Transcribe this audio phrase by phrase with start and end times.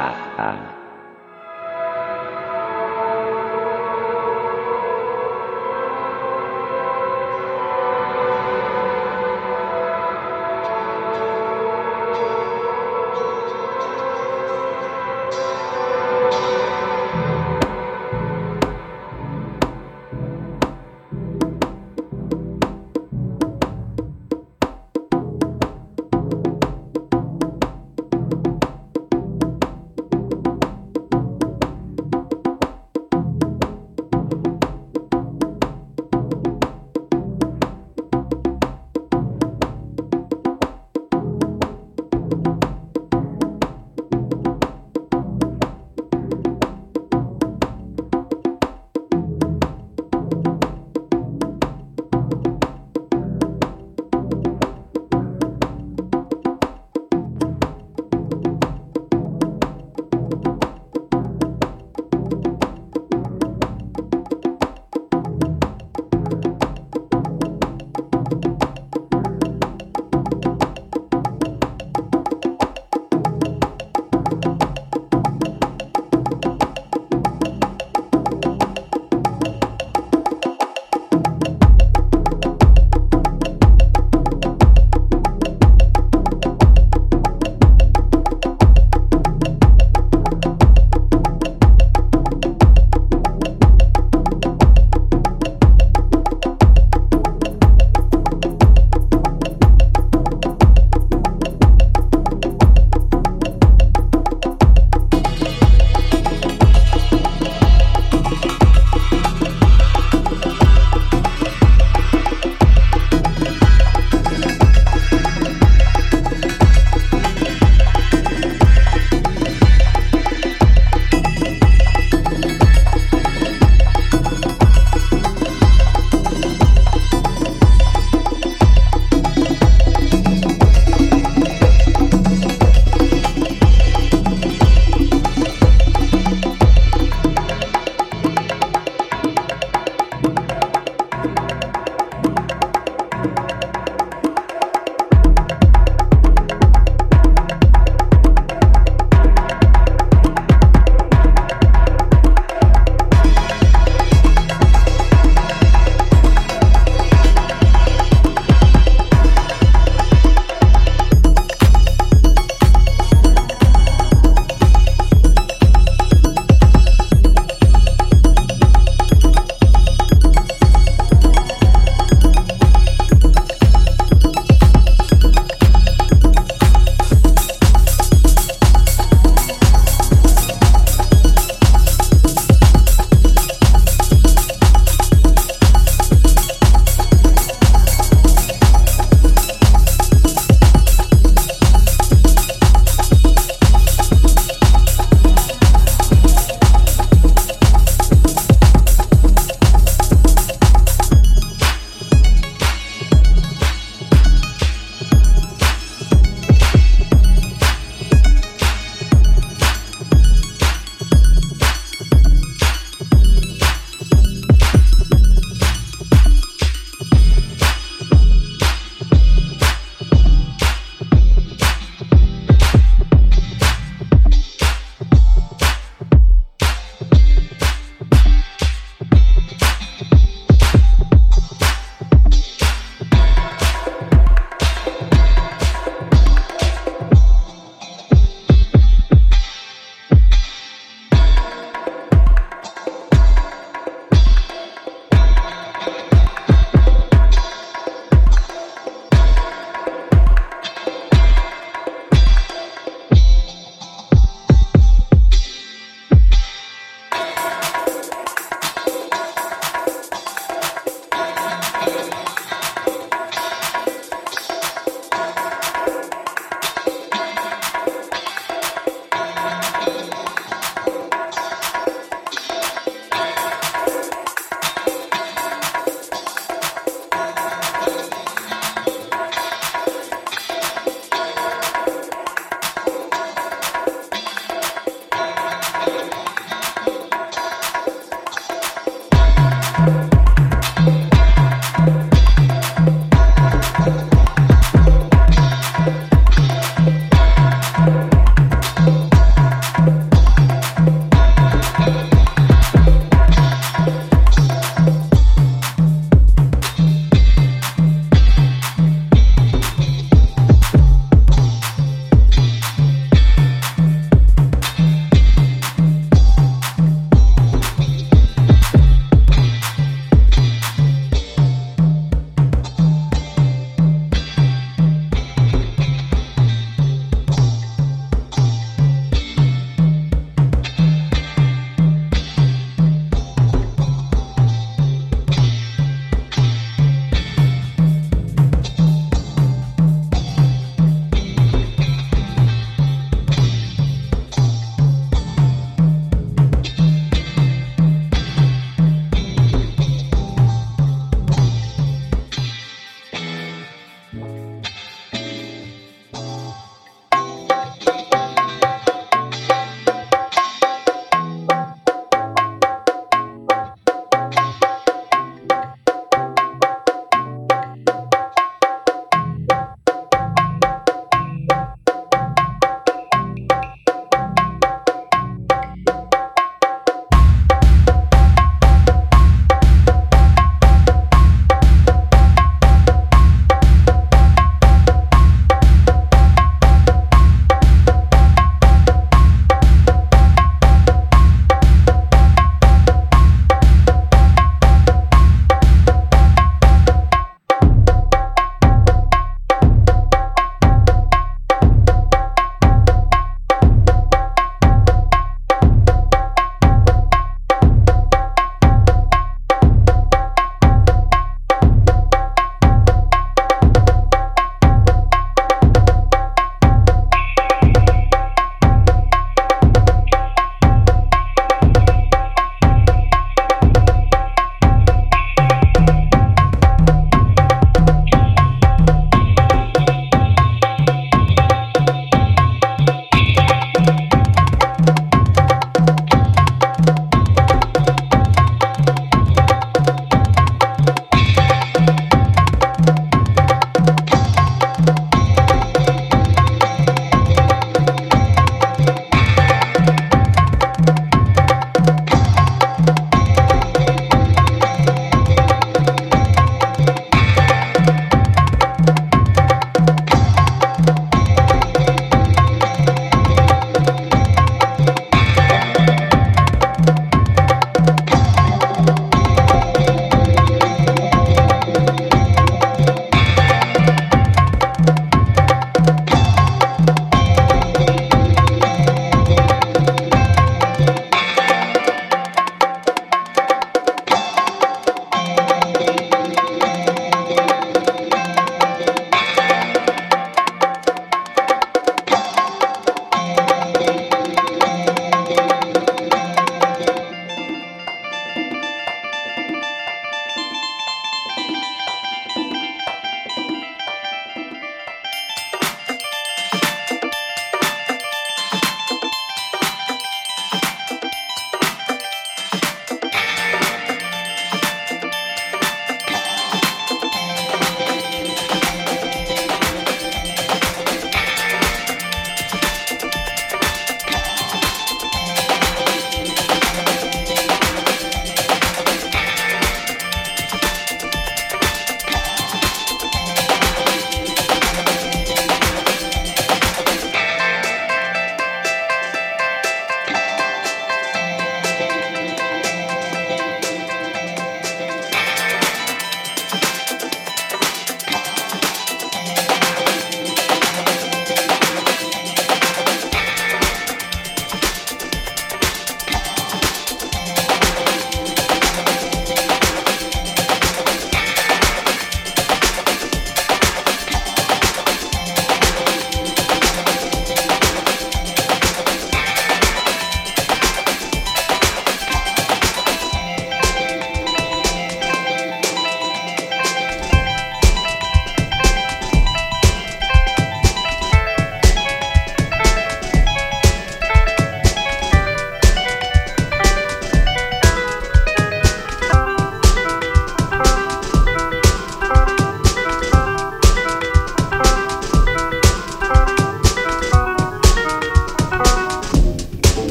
[0.00, 0.79] Dadah.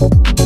[0.00, 0.37] Bye.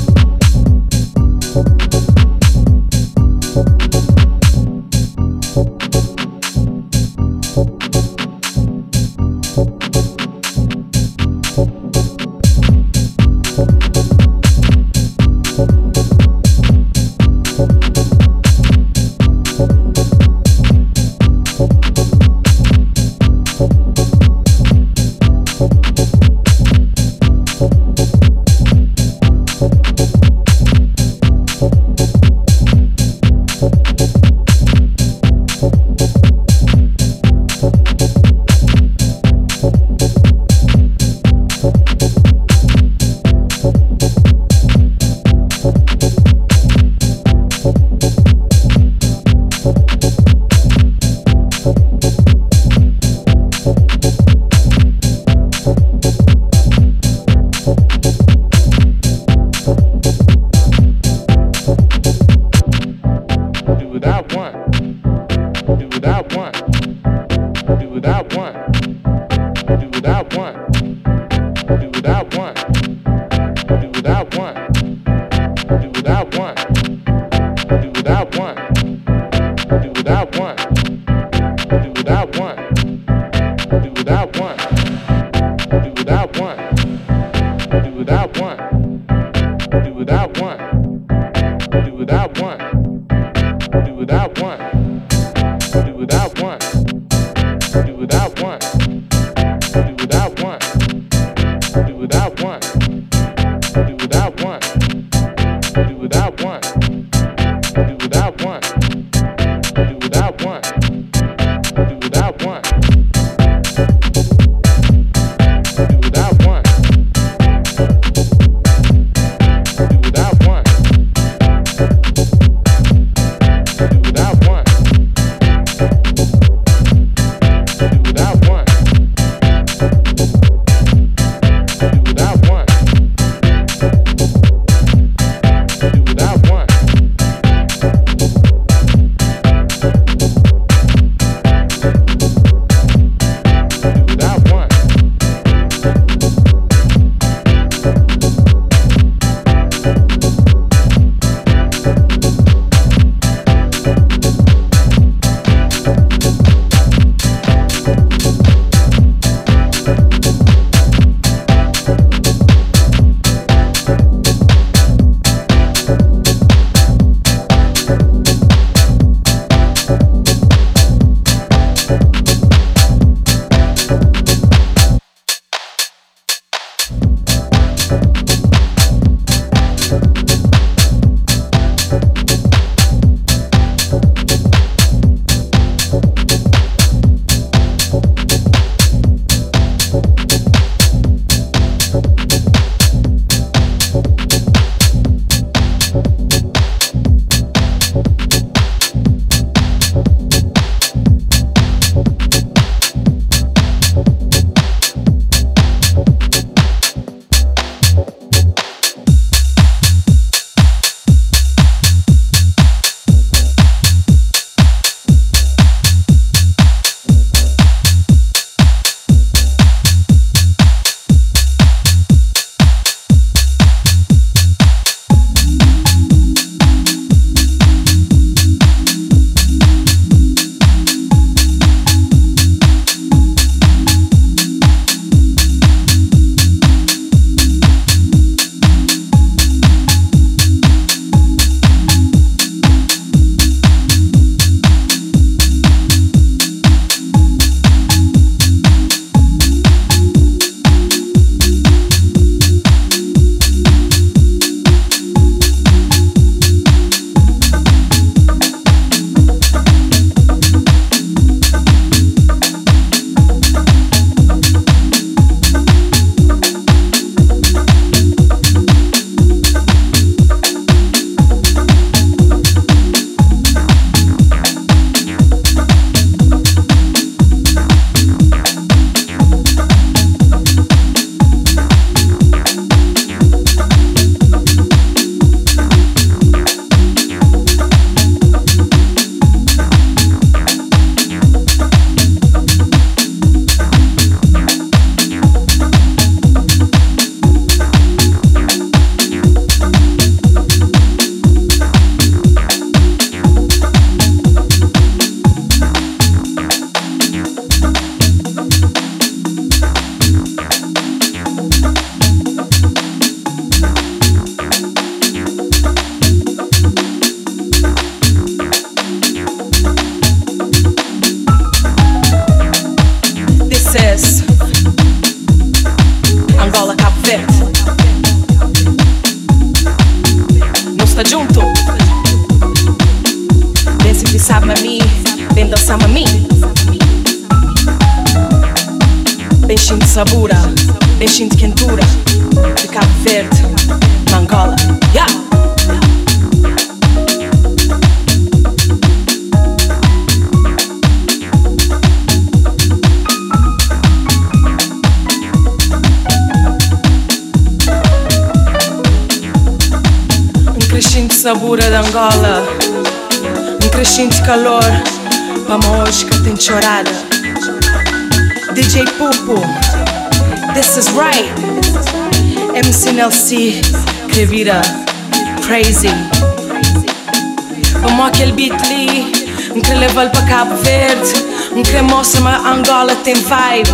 [383.04, 383.68] Latin vibe.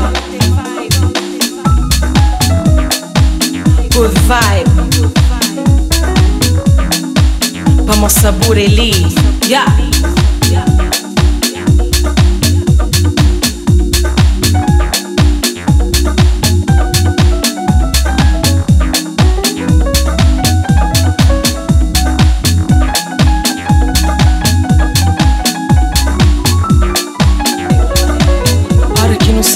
[3.93, 4.71] Good vibe.
[7.85, 8.93] Vamos a Bureli.
[9.47, 10.88] Yeah.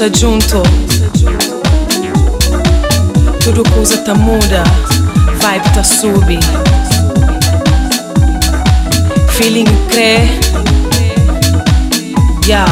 [0.03, 0.61] Que junto.
[3.45, 4.65] Tudo coisa tá muda.
[5.39, 6.41] Vibe tá sube
[9.31, 10.27] Feeling crê
[12.49, 12.67] Yeah.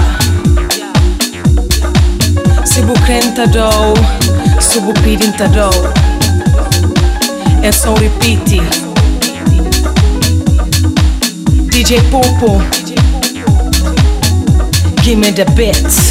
[2.64, 3.94] Se bu crenta dou
[4.60, 5.70] Se bu pedinta dou.
[7.62, 8.60] É só repeat.
[11.70, 12.60] DJ Popo.
[15.04, 16.09] Give me the bits